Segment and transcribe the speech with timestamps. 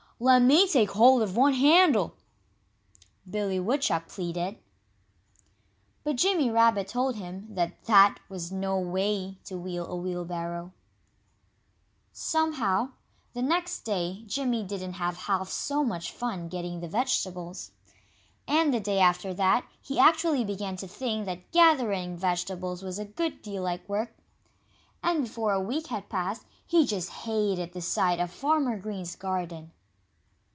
[0.23, 2.13] "Let me take hold of one handle!"
[3.27, 4.59] Billy Woodchuck pleaded.
[6.03, 10.73] But Jimmy Rabbit told him that that was no way to wheel a wheelbarrow.
[12.13, 12.89] Somehow,
[13.33, 17.71] the next day Jimmy didn't have half so much fun getting the vegetables.
[18.47, 23.05] And the day after that he actually began to think that gathering vegetables was a
[23.05, 24.13] good deal like work.
[25.01, 29.71] And before a week had passed he just hated the sight of Farmer Green's garden.